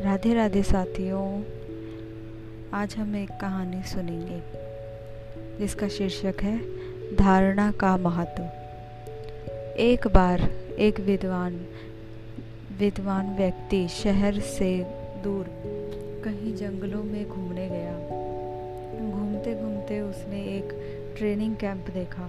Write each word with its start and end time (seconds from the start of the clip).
राधे 0.00 0.34
राधे 0.34 0.62
साथियों, 0.62 1.42
आज 2.72 2.96
हम 2.96 3.16
एक 3.16 3.28
कहानी 3.40 3.82
सुनेंगे, 3.82 4.42
जिसका 5.58 5.88
शीर्षक 5.88 6.34
है, 6.42 6.58
धारणा 7.16 7.72
का 7.72 7.96
महत्व। 7.96 8.42
एक 9.76 10.08
बार 10.08 10.40
एक 10.78 11.00
विद्वान 11.00 11.66
विद्वान 12.78 13.36
व्यक्ति 13.36 13.88
शहर 13.88 14.40
से 14.40 14.86
दूर 15.24 15.46
कहीं 16.24 16.54
जंगलों 16.54 17.02
में 17.02 17.28
घूमने 17.28 17.68
गया। 17.68 17.98
घूमते 19.10 19.54
घूमते 19.54 20.00
उसने 20.00 20.40
एक 20.40 20.68
ट्रेनिंग 21.18 21.56
कैंप 21.56 21.90
देखा। 21.90 22.26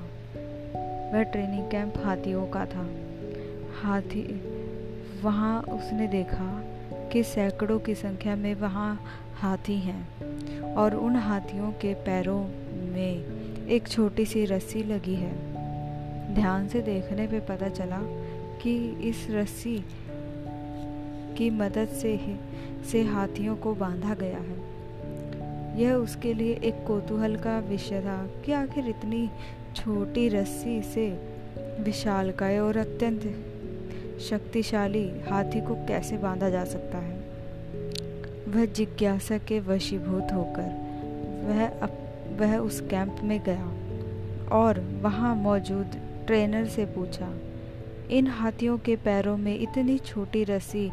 वह 1.13 1.23
ट्रेनिंग 1.23 1.72
कैंप 1.72 1.94
हाथियों 1.98 2.48
का 2.48 2.66
था। 2.66 2.90
हाथी, 3.81 4.41
वहाँ 5.22 5.62
उसने 5.62 6.08
देखा 6.08 6.69
कि 7.13 7.23
सैकड़ों 7.23 7.80
की 7.80 7.95
संख्या 7.95 8.36
में 8.36 8.55
वहाँ 8.55 9.04
हाथी 9.36 9.76
हैं 9.76 10.73
और 10.76 10.95
उन 10.95 11.16
हाथियों 11.16 11.72
के 11.72 11.94
पैरों 11.94 12.44
में 12.94 13.26
एक 13.68 13.88
छोटी 13.88 14.26
सी 14.26 14.45
रस्सी 14.45 14.84
लगी 14.84 15.16
है। 15.16 15.34
ध्यान 16.35 16.68
से 16.68 16.82
देखने 16.82 17.27
पे 17.27 17.40
पता 17.40 17.70
चला 17.70 17.99
कि 18.62 18.90
इस 19.09 19.27
रस्सी 19.30 19.85
की 21.38 21.49
मदद 21.49 21.88
से 21.88 22.16
ही, 22.16 22.35
से 22.91 23.04
हाथियों 23.04 23.55
को 23.55 23.76
बांधा 23.76 24.13
गया 24.13 24.38
है। 24.38 24.70
यह 25.82 25.94
उसके 25.94 26.34
लिए 26.34 26.54
एक 26.54 26.85
कौतूहल 26.88 27.35
का 27.35 27.60
विषय 27.60 28.02
था 28.02 28.30
कि 28.46 28.52
आखिर 28.52 28.88
इतनी 28.88 29.30
छोटी 29.76 30.30
रस्सी 30.30 30.82
से 30.82 31.10
विशालकाय 31.80 32.60
और 32.60 32.77
अत्यंत 32.77 33.48
शक्तिशाली 34.20 35.12
हाथी 35.30 35.62
को 35.62 35.76
कैसे 35.76 36.18
बांधा 36.18 36.49
जा 36.49 36.66
सकता 36.66 36.98
है? 36.98 37.20
वह 38.48 38.66
जिज्ञासा 38.66 39.38
के 39.38 39.60
वशीभूत 39.60 40.27
होकर 40.34 40.90
वह 41.46 41.68
अप, 41.68 41.91
वह 42.40 42.58
उस 42.58 42.82
कैंप 42.82 43.18
में 43.24 43.43
गया 43.43 43.74
और 44.52 44.80
वहाँ 45.02 45.35
मौजूद 45.35 45.91
ट्रेनर 46.27 46.66
से 46.66 46.85
पूछा 46.85 47.35
इन 48.12 48.27
हाथियों 48.27 48.77
के 48.77 48.96
पैरों 48.96 49.38
में 49.38 49.60
इतनी 49.60 49.98
छोटी 49.98 50.43
रस्सी 50.43 50.91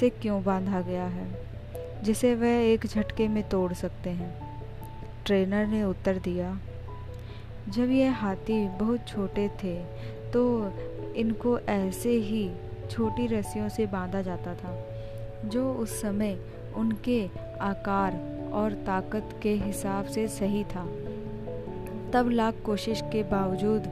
से 0.00 0.10
क्यों 0.10 0.44
बांधा 0.44 0.80
गया 0.80 1.04
है 1.04 1.46
जिसे 2.02 2.34
वह 2.34 2.48
एक 2.48 2.86
झटके 2.86 3.28
में 3.28 3.48
तोड़ 3.48 3.72
सकते 3.72 4.10
हैं? 4.10 4.60
ट्रेनर 5.26 5.66
ने 5.66 5.84
उत्तर 5.84 6.18
दिया 6.18 6.58
जब 7.68 7.90
यह 7.90 8.12
हाथी 8.12 8.68
बहुत 8.68 9.08
छोटे 9.08 9.48
थे 9.48 9.84
तो 10.32 10.72
इनको 11.16 11.58
ऐसे 11.58 12.10
ही 12.10 12.50
छोटी 12.90 13.26
रस्सियों 13.26 13.68
से 13.68 13.86
बांधा 13.86 14.22
जाता 14.22 14.54
था, 14.54 14.84
जो 15.44 15.72
उस 15.72 16.02
समय 16.02 16.38
उनके 16.76 17.28
आकार 17.60 18.12
और 18.52 18.72
ताकत 18.72 19.40
के 19.42 19.52
हिसाब 19.52 20.04
से 20.04 20.28
सही 20.28 20.64
था। 20.64 20.86
तब 22.12 22.28
लाख 22.30 22.54
कोशिश 22.64 23.00
के 23.00 23.22
बावजूद 23.22 23.82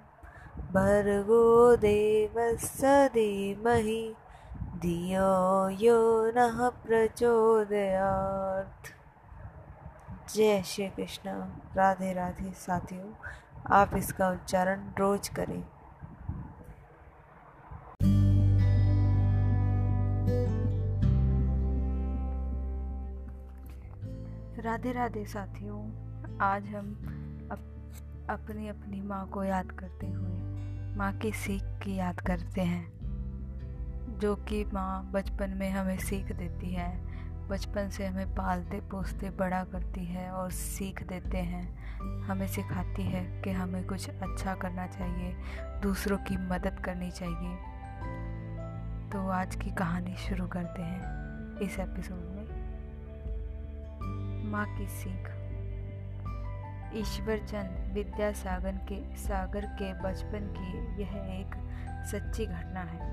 भर्गो 0.57 1.75
देवस्य 1.75 3.07
धीमहि 3.07 4.15
धियो 4.77 5.69
यो 5.69 6.31
नः 6.31 6.69
प्रचोदयात्। 6.69 8.87
जय 10.35 10.63
श्री 10.63 10.87
कृष्ण। 10.87 11.49
राधे 11.75 12.13
राधे 12.13 12.53
साथियों, 12.53 13.11
आप 13.67 13.95
इसका 13.95 14.29
उच्चारण 14.29 14.91
रोज 14.99 15.29
करें। 15.29 15.63
राधे 24.61 24.91
राधे 24.91 25.25
साथियों, 25.25 26.07
आज 26.37 26.67
हम 26.67 27.07
अपनी 28.31 28.67
अपनी 28.67 29.01
माँ 29.01 29.27
को 29.27 29.43
याद 29.43 29.71
करते 29.71 30.07
हुए, 30.07 30.37
माँ 30.95 31.13
की 31.13 31.31
सीख 31.31 31.63
की 31.63 31.95
याद 31.95 32.19
करते 32.19 32.61
हैं, 32.61 32.91
जो 34.19 34.35
कि 34.35 34.65
माँ 34.65 35.11
बचपन 35.11 35.49
में 35.49 35.71
हमें 35.71 35.97
सीख 35.97 36.31
देती 36.31 36.73
है। 36.73 37.01
बचपन 37.47 37.89
से 37.89 38.05
हमें 38.05 38.35
पालते, 38.35 38.79
पोसते, 38.79 39.29
बड़ा 39.29 39.63
करती 39.63 40.05
है 40.05 40.31
और 40.31 40.51
सीख 40.51 41.03
देते 41.03 41.37
हैं। 41.37 41.77
हमें 42.21 42.47
सिखाती 42.47 43.03
है 43.03 43.41
कि 43.41 43.49
हमें 43.49 43.87
कुछ 43.87 44.09
अच्छा 44.09 44.55
करना 44.55 44.87
चाहिए, 44.87 45.35
दूसरों 45.81 46.17
की 46.17 46.37
मदद 46.37 46.79
करनी 46.79 47.11
चाहिए। 47.11 47.55
तो 49.09 49.29
आज 49.29 49.55
की 49.55 49.71
कहानी 49.71 50.15
शुरू 50.15 50.47
करते 50.47 50.81
हैं 50.81 51.01
इस 51.59 51.79
एपिसोड 51.79 52.17
में। 52.17 52.47
माँ 54.51 54.77
की 54.77 54.87
सीख। 54.87 55.40
ईश्वर 56.93 57.37
चंद 57.37 57.91
विद्यासागर 57.93 58.71
के, 58.71 59.15
सागर 59.17 59.65
के 59.65 59.93
बचपन 59.93 60.53
की 60.57 61.01
यह 61.01 61.11
एक 61.39 61.55
सच्ची 62.11 62.45
घटना 62.45 62.79
है। 62.79 63.09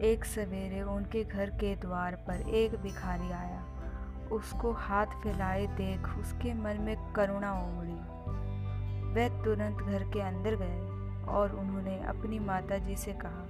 एक 0.00 0.24
सवेरे 0.24 0.82
उनके 0.82 1.24
घर 1.24 1.50
के 1.50 1.76
द्वार 1.76 2.14
पर 2.14 2.48
एक 2.48 2.74
भिखारी 2.74 3.30
आया। 3.30 3.64
उसको 4.32 4.72
हाथ 4.72 5.06
फैलाए 5.06 5.66
देख 5.66 6.08
उसके 6.18 6.54
मन 6.54 6.76
में 6.80 7.12
करुणा 7.12 7.52
उमड़ी। 7.52 8.18
वह 9.14 9.44
तुरंत 9.44 9.78
घर 9.78 10.02
के 10.02 10.20
अंदर 10.20 10.56
गए 10.56 11.24
और 11.24 11.52
उन्होंने 11.52 12.00
अपनी 12.04 12.38
माता 12.38 12.78
जी 12.78 12.96
से 12.96 13.12
कहा 13.12 13.46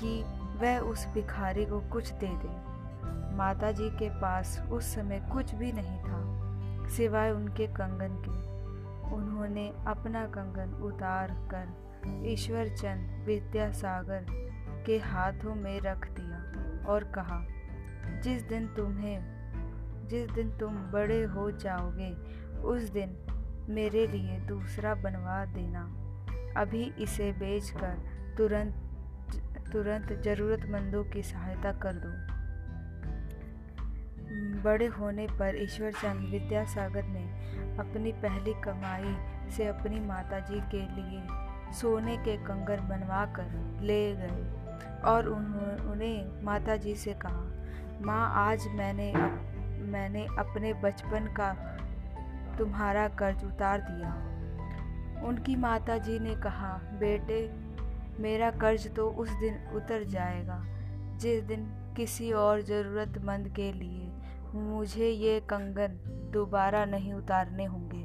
कि 0.00 0.22
वह 0.60 0.78
उस 0.78 1.06
भिखारी 1.06 1.64
को 1.64 1.80
कुछ 1.80 2.10
दे 2.10 2.28
दे। 2.28 2.74
माता 3.36 3.72
जी 3.72 3.90
के 3.90 4.08
पास 4.10 4.62
उस 4.72 4.94
समय 4.94 5.28
कुछ 5.32 5.54
भी 5.54 5.72
नहीं 5.72 5.98
था, 5.98 6.88
सिवाय 6.88 7.30
उनके 7.30 7.66
कंगन 7.66 8.22
के। 8.28 8.53
उन्होंने 9.12 9.72
अपना 9.86 10.26
कंगन 10.26 10.74
उतार 10.82 11.48
कर 11.54 11.84
ईश्वर 12.26 12.68
चंद 12.68 13.24
विद्यासागर 13.26 14.26
के 14.86 14.98
हाथों 14.98 15.54
में 15.54 15.80
रख 15.80 16.08
दिया 16.08 16.84
और 16.92 17.04
कहा, 17.04 17.44
जिस 18.20 18.42
दिन 18.42 18.66
तुम्हें, 18.66 19.18
जिस 20.08 20.30
दिन 20.30 20.50
तुम 20.58 20.76
बड़े 20.76 21.22
हो 21.22 21.50
जाओगे, 21.50 22.12
उस 22.60 22.82
दिन 22.82 23.16
मेरे 23.68 24.06
लिए 24.06 24.38
दूसरा 24.38 24.94
बनवा 24.94 25.44
देना। 25.44 25.82
अभी 26.56 26.92
इसे 26.98 27.32
बेचकर 27.32 27.96
तुरंत 28.36 28.74
तुरंत 29.72 30.12
ज़रूरतमंदों 30.22 31.04
की 31.04 31.22
सहायता 31.22 31.72
कर 31.72 31.92
दो। 31.92 32.34
बड़े 34.62 34.86
होने 34.86 35.26
पर 35.26 35.62
ईश्वर 35.62 35.92
चंद 35.92 36.28
विद्यासागर 36.28 37.04
ने 37.04 37.53
अपनी 37.80 38.12
पहली 38.12 38.54
कमाई 38.54 39.16
से 39.50 39.66
अपनी 39.66 40.00
माताजी 40.00 40.60
के 40.74 40.80
लिए 40.80 41.22
सोने 41.72 42.16
के 42.16 42.36
कंगर 42.36 42.80
बनवा 42.80 43.26
कर 43.26 43.78
ले 43.82 44.16
गए 44.16 44.52
और 45.04 45.28
उन्होंने 45.28 46.40
माता 46.42 46.76
जी 46.76 46.94
से 46.94 47.14
कहा 47.14 47.50
माँ 48.02 48.50
आज 48.50 48.66
मैंने 48.68 49.12
अप, 49.12 49.40
मैंने 49.80 50.24
अपने 50.24 50.74
बचपन 50.74 51.34
का 51.40 51.52
तुम्हारा 52.58 53.08
कर्ज 53.08 53.44
उतार 53.44 53.80
दिया। 53.90 54.14
उनकी 55.28 55.56
माता 55.56 55.98
जी 55.98 56.18
ने 56.18 56.34
कहा 56.34 56.80
बेटे 57.00 57.52
मेरा 58.22 58.50
कर्ज 58.50 58.94
तो 58.94 59.10
उस 59.10 59.30
दिन 59.30 59.54
उतर 59.74 60.04
जाएगा 60.04 60.64
जिस 61.16 61.42
दिन 61.42 61.64
किसी 61.96 62.32
और 62.32 62.62
ज़रूरतमंद 62.62 63.48
के 63.48 63.72
लिए 63.72 64.12
मुझे 64.54 65.08
ये 65.08 65.40
कंगन 65.40 65.98
दोबारा 66.32 66.84
नहीं 66.84 67.12
उतारने 67.12 67.64
होंगे। 67.64 68.04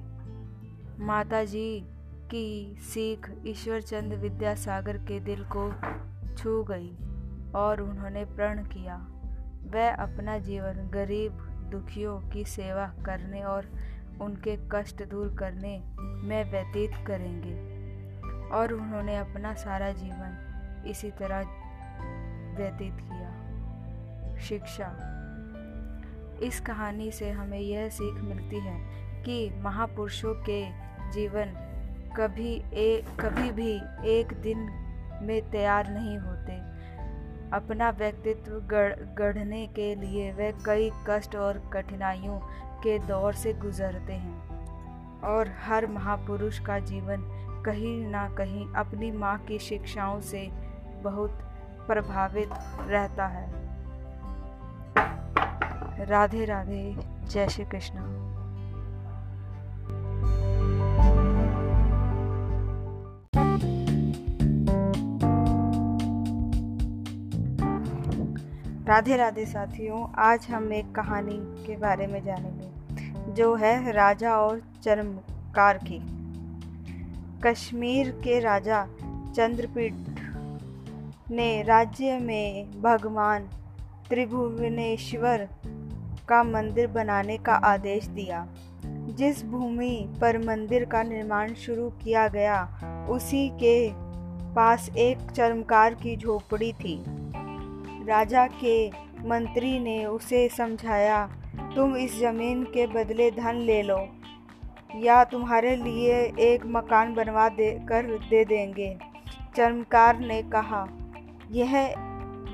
माता 1.06 1.44
जी 1.44 1.82
की 2.32 2.76
सीख 2.80 3.32
ईश्वर 3.48 3.82
चंद 3.82 4.14
विद्यासागर 4.14 4.98
के 4.98 5.20
दिल 5.20 5.44
को 5.44 5.72
छू 6.38 6.64
गई 6.64 6.98
और 7.56 7.82
उन्होंने 7.82 8.26
प्रण 8.26 8.64
किया। 8.64 8.96
वह 9.64 9.96
अपना 9.96 10.38
जीवन 10.38 10.90
गरीब 10.94 11.32
दुखियों 11.72 12.20
की 12.30 12.46
सेवा 12.46 12.94
करने 13.06 13.44
और 13.44 13.72
उनके 14.22 14.58
कष्ट 14.72 15.04
दूर 15.04 15.36
करने 15.40 15.84
में 16.00 16.52
व्यतीत 16.52 17.08
करेंगे 17.08 17.56
और 18.50 18.74
उन्होंने 18.74 19.18
अपना 19.18 19.54
सारा 19.54 19.92
जीवन 19.92 20.84
इसी 20.88 21.12
तरह 21.12 21.40
व्यतीत 22.58 22.94
किया। 22.94 24.38
शिक्षा 24.38 25.16
इस 26.44 26.60
कहानी 26.60 27.12
से 27.12 27.32
हमें 27.32 27.60
यह 27.60 27.90
सीख 27.90 28.22
मिलती 28.22 28.60
है 28.60 28.80
कि 29.24 29.52
महापुरुषों 29.58 30.34
के 30.34 30.70
जीवन 31.12 31.66
कभी 32.18 32.64
एक 32.74 33.22
कभी 33.22 33.52
भी 33.52 33.82
एक 34.06 34.34
दिन 34.34 34.58
में 35.22 35.52
तैयार 35.52 35.90
नहीं 35.90 36.18
होते। 36.18 36.70
अपना 37.58 37.90
व्यक्तित्व 37.90 38.52
गढ़, 38.52 38.94
गढ़ने 38.94 39.68
के 39.68 39.96
लिए 39.96 40.32
वे 40.32 40.54
कई 40.66 40.92
कष्ट 41.10 41.36
और 41.36 41.70
कठिनाइयों 41.74 42.40
के 42.84 43.00
दौर 43.00 43.34
से 43.34 43.54
गुजरते 43.54 44.14
हैं। 44.14 44.60
और 45.22 45.50
हर 45.66 45.88
महापुरुष 45.88 46.60
का 46.60 46.80
जीवन 46.80 47.18
कहीं 47.66 48.08
ना 48.08 48.30
कहीं 48.30 48.74
अपनी 48.74 49.12
माँ 49.12 49.38
की 49.40 49.60
शिक्षाओं 49.60 50.22
से 50.22 50.50
बहुत 51.04 51.32
प्रभावित 51.88 52.50
रहता 52.88 53.28
है। 53.28 53.69
राधे 56.00 56.46
राधे, 56.46 56.96
जय 57.28 57.48
श्री 57.48 57.66
कृष्ण। 57.66 57.96
राधे 68.86 69.16
राधे 69.16 69.46
साथियों, 69.46 70.14
आज 70.18 70.48
हम 70.50 70.74
एक 70.74 70.92
कहानी 70.92 71.66
के 71.68 71.78
बारे 71.78 72.08
में 72.08 72.24
जानेंगे, 72.24 72.70
जो 73.34 73.56
है 73.56 73.92
राजा 73.92 74.36
और 74.36 74.62
चरमकार 74.84 75.78
की। 75.78 76.00
कश्मीर 77.44 78.12
के 78.12 78.40
राजा 78.40 78.88
चंद्रपीठ 79.36 79.94
ने 81.32 81.64
राज्य 81.64 82.20
में 82.20 82.82
भगवान 82.82 83.50
त्रिभुवनेश्वर 84.10 85.50
का 86.30 86.44
मंदिर 86.44 86.88
बनाने 86.88 87.38
का 87.38 87.54
आदेश 87.54 88.08
दिया। 88.08 88.48
जिस 89.10 89.44
भूमि 89.46 90.18
पर 90.22 90.38
मंदिर 90.38 90.86
का 90.86 91.04
निर्माण 91.04 91.54
शुरू 91.54 91.90
किया 91.90 92.28
गया, 92.28 92.64
उसी 93.10 93.50
के 93.50 93.90
पास 94.56 94.90
एक 94.98 95.32
चरमकार 95.32 95.94
की 95.94 96.16
झोपड़ी 96.18 96.74
थी। 96.74 97.04
राजा 98.08 98.48
के 98.48 98.90
मंत्री 99.26 99.80
ने 99.80 100.06
उसे 100.06 100.50
समझाया, 100.50 101.30
तुम 101.76 101.96
इस 101.96 102.20
ज़मीन 102.20 102.64
के 102.64 102.88
बदले 102.88 103.32
धन 103.32 103.56
ले 103.56 103.82
लो, 103.82 104.08
या 104.96 105.24
तुम्हारे 105.24 105.76
लिए 105.76 106.22
एक 106.40 106.66
मकान 106.66 107.14
बनवा 107.14 107.50
दे, 107.50 107.72
कर 107.90 108.06
दे 108.30 108.46
देंगे। 108.46 108.98
चर्मकार 109.56 110.20
ने 110.20 110.42
कहा, 110.44 110.88
यह 111.52 111.90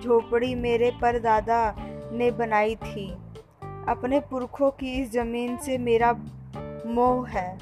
झोपड़ी 0.04 0.56
मेरे 0.56 0.92
परदादा 1.02 1.76
ने 2.12 2.32
बनाई 2.32 2.76
थी। 2.76 3.14
अपने 3.90 4.20
पुरखों 4.20 4.70
की 4.72 4.92
इस 4.94 5.12
ज़मीन 5.12 5.58
से 5.58 5.78
मेरा 5.78 6.12
मोह 6.88 7.28
है। 7.30 7.58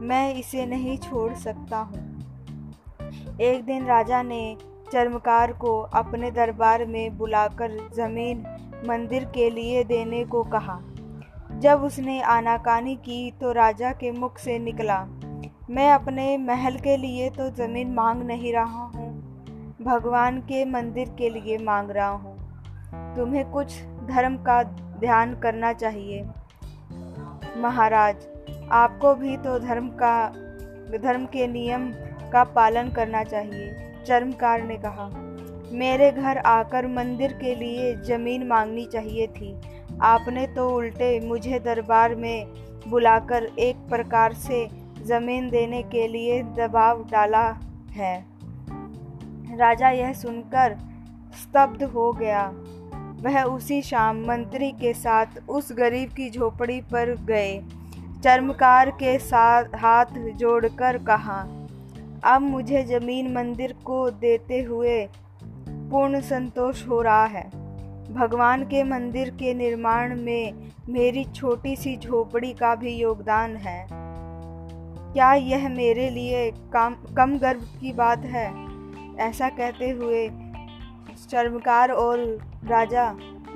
मैं 0.00 0.34
इसे 0.34 0.64
नहीं 0.66 0.96
छोड़ 0.98 1.32
सकता 1.34 1.78
हूँ। 1.78 3.38
एक 3.40 3.64
दिन 3.64 3.86
राजा 3.86 4.22
ने 4.22 4.56
चर्मकार 4.92 5.52
को 5.52 5.78
अपने 5.94 6.30
दरबार 6.30 6.84
में 6.86 7.16
बुलाकर 7.18 7.78
ज़मीन 7.96 8.44
मंदिर 8.88 9.24
के 9.24 9.48
लिए 9.50 9.84
देने 9.84 10.24
को 10.24 10.42
कहा। 10.44 10.80
जब 11.60 11.82
उसने 11.82 12.20
आनाकानी 12.22 12.94
की 12.96 13.30
तो 13.30 13.52
राजा 13.52 13.92
के 13.92 14.10
मुख 14.12 14.38
से 14.38 14.58
निकला। 14.58 15.04
मैं 15.70 15.90
अपने 15.92 16.36
महल 16.38 16.76
के 16.76 16.96
लिए 16.96 17.28
तो 17.30 17.50
ज़मीन 17.56 17.94
मांग 17.94 18.22
नहीं 18.22 18.52
रहा 18.52 18.84
हूँ, 18.86 19.12
भगवान 19.82 20.40
के 20.40 20.64
मंदिर 20.64 21.14
के 21.18 21.30
लिए 21.30 21.58
मांग 21.58 21.90
रहा 21.90 22.08
हूँ। 22.08 22.36
तुम्हें 23.16 23.50
कुछ 23.50 23.80
धर्म 24.06 24.36
का 24.38 24.62
ध्यान 25.00 25.34
करना 25.34 25.72
चाहिए। 25.72 26.24
महाराज, 27.56 28.16
आपको 28.72 29.14
भी 29.14 29.36
तो 29.36 29.58
धर्म 29.58 29.88
का, 29.88 30.28
धर्म 30.98 31.26
के 31.26 31.46
नियम 31.46 31.90
का 32.32 32.44
पालन 32.44 32.90
करना 32.90 33.24
चाहिए, 33.24 33.94
चर्मकार 34.06 34.62
ने 34.62 34.76
कहा। 34.76 35.10
मेरे 35.72 36.12
घर 36.12 36.38
आकर 36.38 36.86
मंदिर 36.86 37.32
के 37.32 37.54
लिए 37.54 37.94
ज़मीन 37.96 38.46
मांगनी 38.46 38.84
चाहिए 38.84 39.26
थी। 39.26 39.56
आपने 40.02 40.46
तो 40.46 40.68
उल्टे 40.70 41.20
मुझे 41.20 41.58
दरबार 41.58 42.14
में 42.14 42.46
बुलाकर 42.88 43.44
एक 43.58 43.76
प्रकार 43.76 44.32
से 44.32 44.68
ज़मीन 45.04 45.50
देने 45.50 45.82
के 45.82 46.08
लिए 46.08 46.42
दबाव 46.42 47.04
डाला 47.04 47.46
है। 47.90 48.24
राजा 49.56 49.90
यह 49.90 50.12
सुनकर 50.12 50.76
स्तब्ध 51.42 51.82
हो 51.82 52.12
गया। 52.12 52.52
वह 53.24 53.42
उसी 53.42 53.80
शाम 53.82 54.24
मंत्री 54.26 54.70
के 54.70 54.92
साथ 54.94 55.26
उस 55.48 55.72
गरीब 55.72 56.10
की 56.10 56.30
झोपड़ी 56.30 56.80
पर 56.80 57.14
गए। 57.24 57.62
चर्मकार 58.24 58.90
के 58.90 59.18
साथ 59.18 59.64
हाथ 59.76 60.18
जोड़कर 60.36 60.98
कहा, 60.98 61.40
अब 62.24 62.42
मुझे 62.42 62.82
ज़मीन 62.82 63.32
मंदिर 63.34 63.72
को 63.84 64.10
देते 64.10 64.62
हुए 64.62 65.08
पूर्ण 65.68 66.20
संतोष 66.20 66.86
हो 66.88 67.00
रहा 67.02 67.24
है। 67.24 67.48
भगवान 68.14 68.62
के 68.62 68.82
मंदिर 68.84 69.30
के 69.30 69.54
निर्माण 69.54 70.20
में 70.20 70.70
मेरी 70.88 71.24
छोटी 71.24 71.76
सी 71.76 71.96
झोपड़ी 71.96 72.52
का 72.52 72.74
भी 72.74 72.94
योगदान 72.94 73.56
है। 73.56 73.86
क्या 75.12 75.32
यह 75.34 75.68
मेरे 75.68 76.08
लिए 76.10 76.50
कम 76.50 76.96
कम 77.16 77.38
गर्व 77.38 77.60
की 77.80 77.92
बात 77.92 78.24
है? 78.24 78.46
ऐसा 79.18 79.48
कहते 79.48 79.90
हुए 79.90 80.28
चर्मकार 81.30 81.90
और 81.90 82.18
राजा 82.66 83.10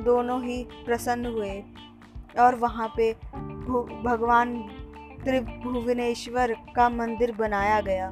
दोनों 0.04 0.42
ही 0.42 0.62
प्रसन्न 0.86 1.26
हुए 1.26 1.52
और 2.40 2.54
वहाँ 2.56 2.88
पे 2.96 3.12
भगवान 4.04 4.56
त्रिभुवनेश्वर 5.24 6.52
का 6.76 6.88
मंदिर 6.90 7.32
बनाया 7.36 7.80
गया। 7.80 8.10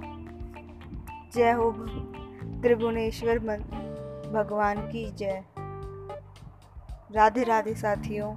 जय 1.34 1.52
हो 1.52 1.70
त्रिभुवनेश्वर 2.62 3.38
भगवान 3.38 4.80
की 4.88 5.04
जय। 5.12 5.42
राधे 7.12 7.42
राधे 7.44 7.74
साथियों, 7.74 8.32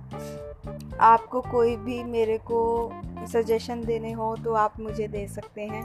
आपको 1.01 1.42
कोई 1.42 1.75
भी 1.78 2.04
मेरे 2.06 2.38
को 2.51 2.60
सजेशन 3.28 3.84
देने 3.86 4.12
हो 4.12 4.36
तो 4.36 4.54
आप 4.56 4.80
मुझे 4.80 5.08
दे 5.08 5.28
सकते 5.28 5.62
हैं। 5.63 5.84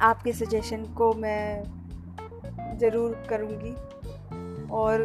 आपके 0.00 0.32
सजेशन 0.32 0.84
को 0.94 1.12
मैं 1.14 2.78
ज़रूर 2.78 3.26
करूँगी। 3.30 3.74
और 4.72 5.02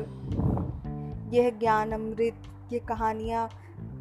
यह 1.34 1.50
ज्ञान 1.50 1.92
अमृत 1.92 2.44
ये 2.74 2.80
कहानियाँ 2.80 3.50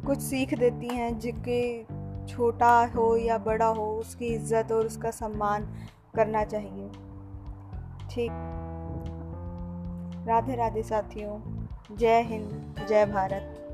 कुछ 0.05 0.19
सीख 0.19 0.53
देती 0.53 0.87
हैं 0.87 1.19
जिनके 1.19 1.83
छोटा 2.27 2.85
हो 2.85 3.15
या 3.17 3.37
बड़ा 3.37 3.65
हो, 3.65 3.85
उसकी 3.91 4.25
इज़्ज़त 4.25 4.71
और 4.71 4.85
उसका 4.85 5.11
सम्मान 5.11 5.67
करना 6.15 6.43
चाहिए। 6.43 6.89
ठीक। 8.09 8.31
राधे 10.27 10.55
राधे 10.55 10.83
साथियों, 10.83 11.39
जय 11.97 12.21
हिंद, 12.21 12.75
जय 12.89 13.05
भारत। 13.05 13.64